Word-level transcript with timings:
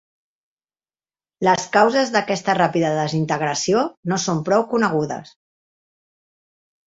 Les 1.47 1.65
causes 1.75 2.13
d'aquesta 2.15 2.55
ràpida 2.59 2.89
desintegració 2.99 3.83
no 4.13 4.19
són 4.25 4.41
prou 4.47 4.65
conegudes. 4.71 5.35